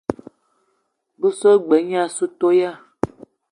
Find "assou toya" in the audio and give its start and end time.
2.05-2.71